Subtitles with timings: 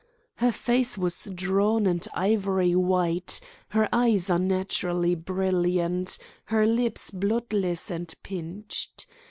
[0.37, 8.11] Her face was drawn and ivory white, her eyes unnaturally brilliant, her lips bloodless and
[8.23, 9.05] pinched.